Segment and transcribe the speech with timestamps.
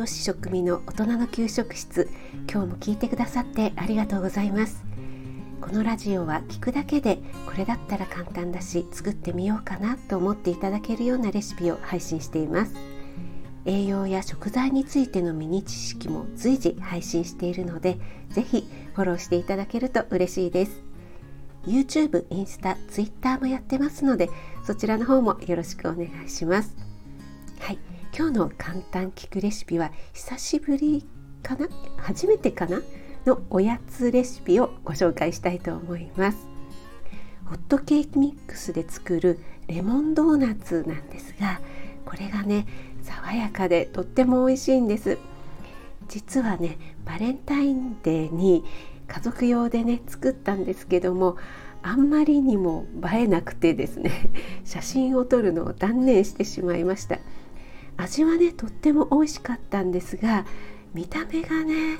[0.00, 2.08] 養士食味の大人の給食室。
[2.50, 4.82] 今日も聞いてくださってありがとうございます。
[5.60, 12.72] このラジオは聞くだけでこれだったら簡単だし作ってみようかなと思っていただけるようなレシピを配信しています。
[13.66, 17.98] 栄養や食材についてのミニ知識も随時配信しているので
[18.30, 20.82] ぜひフォローしていただけると嬉しいです。
[21.66, 24.30] YouTube、インスタ、Twitter もやってますので
[24.64, 26.74] そちらの方もよろしくお願いします、
[28.16, 31.06] 今日の簡単聞くレシピは久しぶり
[31.42, 31.68] かな？
[31.96, 32.82] 初めてかな？
[33.24, 36.38] のおやつレシピをご紹介したいと思います。
[37.46, 41.60] ホットケーキミックスで作るレモンドーナツなんですが
[42.04, 42.66] これがね
[43.02, 45.18] 爽やかでとっても美味しいんです。
[46.08, 48.64] 実はねバレンタインデーに
[49.06, 51.36] 家族用でね作ったんですけども
[51.82, 54.10] あんまりにも映えなくてですね
[54.64, 57.18] 写真を撮るのを断念してしまいました。
[58.00, 60.44] 味はねとっても美味しかったんですが
[60.94, 61.98] 見た目がね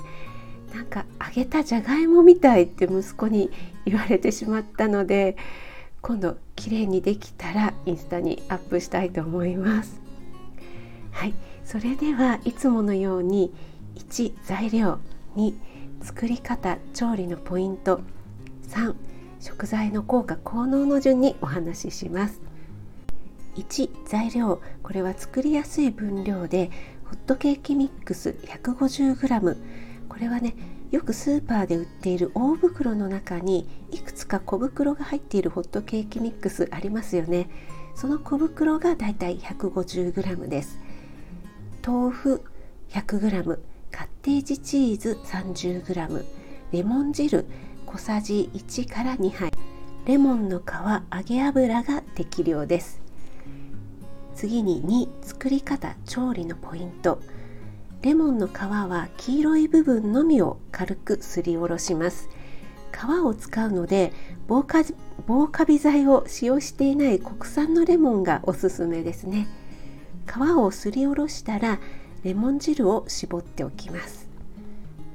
[0.75, 3.51] なんか揚げたじゃがいもみたいって息子に
[3.85, 5.37] 言われてしまったので
[6.01, 10.01] 今度綺麗にできたらインスタにアップしたいと思います。
[11.13, 11.35] はい。
[11.65, 13.53] それではいつものように
[13.97, 14.99] 1材料
[15.37, 15.55] 2
[16.01, 18.01] 作り方調理のポイント。
[18.69, 18.95] 3
[19.41, 22.41] 食材の効果効能の順にお話しします。
[23.57, 24.61] 1材料。
[24.83, 26.71] これは作りやすい分量で
[27.05, 29.57] ホットケーキミックス 150g
[30.09, 30.55] これはね
[30.93, 37.49] よくスーパーで売っている大袋の中にいくつか小袋が入っているホットケーキミックスありますよね。
[37.95, 40.79] その小袋がだいたい 150g です。
[41.87, 42.43] 豆腐
[42.91, 43.59] 100g
[43.91, 46.25] カッテージチーズ 30g
[46.73, 47.45] レモン汁。
[47.87, 49.51] 小さじ1から2杯。
[50.07, 50.63] レモンの皮
[51.15, 53.00] 揚げ油が適量です。
[54.41, 57.21] 次に2作り方調理のポイント。
[58.01, 62.31] レモンの皮は黄色い部分のみを軽くすりおろします。
[62.91, 64.15] 皮を使うので
[64.49, 64.83] 防カ
[65.27, 69.47] 防カビ剤を使用していない国産のレモンがおすすめですね。
[70.27, 71.79] 皮をすりおろしたら
[72.25, 74.27] レモン汁を絞っておきます。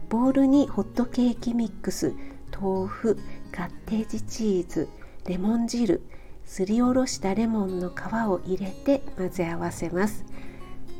[0.07, 2.13] ボウルにホットケーキミックス
[2.55, 3.17] 豆腐
[3.51, 4.87] カッテージチーズ
[5.25, 6.03] レモン汁
[6.45, 7.93] すりおろしたレモンの皮
[8.29, 10.23] を入れて混ぜ合わせます。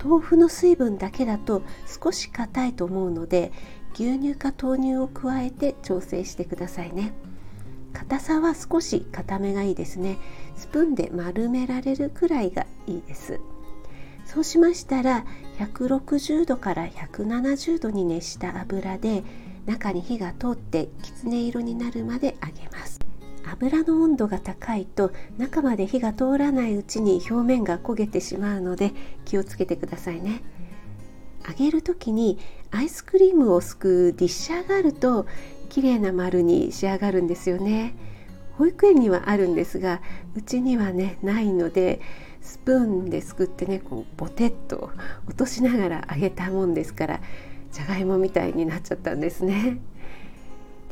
[0.04, 3.52] 豆腐の水分だけだと少し硬いと思うので
[3.94, 7.14] 牛乳か豆乳を加えて調整してくださいね。
[7.94, 10.18] 硬さは少し硬めがいいですね。
[10.58, 13.40] スプーンで丸められるくらいがいいです。
[14.26, 15.26] そうしましたら
[15.60, 19.24] 160度から170度に熱した油で
[19.66, 23.05] 中に火が通ってきつね色になるまで揚げます。
[23.52, 28.92] 油の温度が高いと中まで火が通らないうちに表面が焦げてしまうので
[29.26, 30.42] 気をつけてくださいね
[31.48, 32.40] 揚げる時に
[32.72, 35.28] アイスクリームをすくうディッシャーがあると
[35.70, 37.96] 綺麗な丸に仕上がるんですよね
[38.58, 40.02] 保育園にはあるんですが
[40.36, 42.02] うちにはねないので
[42.42, 44.92] スプーンですくってねこうボテッと
[45.28, 47.22] 落としながら揚げたもんですから
[47.72, 49.80] じゃがいもみたいになっちゃったんですね。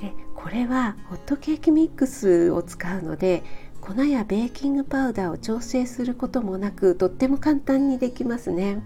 [0.03, 3.41] でこれはホットケーキミックスを使うので
[3.80, 8.81] 粉やベーキングパウダーを調整することもなくとっても簡単にできますね。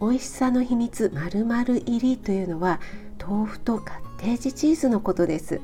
[0.00, 2.80] 美味しさの秘密丸々入りというのは
[3.18, 5.60] 豆腐とカッテージチーズのことです。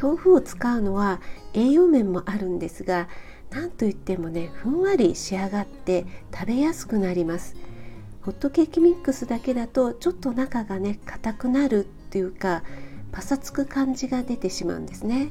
[0.00, 1.20] 豆腐を使うのは
[1.52, 3.08] 栄養面もあるんですが
[3.50, 7.54] 何といってもねふんわり仕上がって食べやすくなります
[8.22, 12.62] ホットケーキミックスだけだとちょっと中がね硬くなるっていうか
[13.12, 15.28] パサつく感じが出てしまうんですね。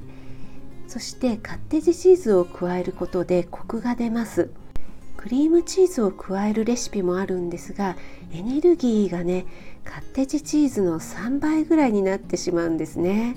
[0.87, 4.49] そしてカッテージチーズを加えることでコクが出ます。
[5.17, 7.97] クリームチーズを加えるレシピもあるんですが
[8.31, 9.45] エネルギーがね
[9.83, 13.35] カッテージチーズの3倍ぐらいになってしまうんですね。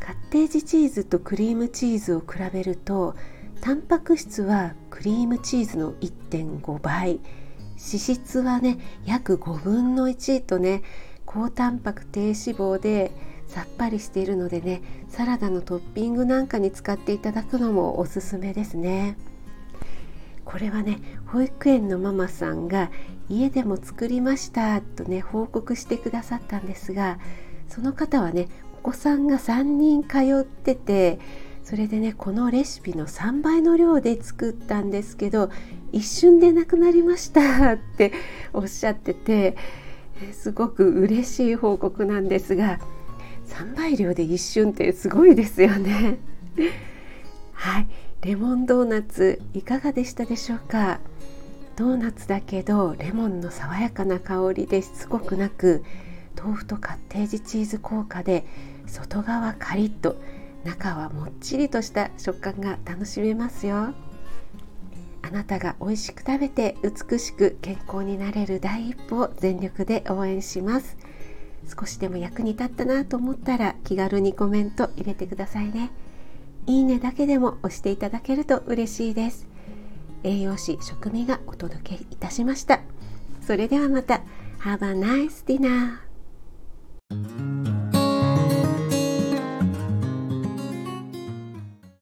[0.00, 3.14] カッテージチーズとクリームチーズを比べると
[3.60, 7.20] タンパク質はクリームチーズの1.5倍。
[7.78, 10.82] 脂質はね約5分の1とね
[11.26, 13.12] 高タンパク低脂肪で
[13.46, 19.16] さっぱりしているのでねサラダのトッピングなんかに使っていただくのもおすすめですね。
[20.44, 22.90] これはね保育園のママさんが
[23.28, 27.18] 家でも作りましたとね報告してくださったんですが
[27.68, 28.48] その方はね
[28.78, 31.18] お子さんが3人通ってて
[31.64, 35.50] それでねこのレシピの3倍の量で作ったんですけど
[35.90, 38.12] 一瞬でなくなりましたって
[38.52, 39.56] おっしゃってて
[40.32, 42.78] すごく嬉しい報告なんですが
[43.48, 46.18] 3倍量で一瞬ってすごいですよね。
[47.52, 47.88] はい。
[48.22, 51.00] レモンドーナツいかがでしたでしょうか？
[51.76, 55.84] ドーナツだけどレモンの爽やかな香りでしつこくなく
[56.36, 58.46] 豆腐とカッテージチーズ効果で
[58.86, 60.16] 外側カリッと
[60.64, 63.92] 中はもっちりとした食感が楽しめますよ。
[65.22, 70.96] あなたが美味しく食べて美しく健康になれる第一歩を全力で応援します。
[71.66, 75.90] 少しでも役に立ったなと思ったら気軽にコメント入れてくださいね。
[76.66, 79.46] いいねだけでも押していただけると嬉しいです。
[80.24, 82.80] 栄養士食味がお届けいたしました。
[83.40, 84.22] それではまた。
[84.60, 85.98] Have a nice dinner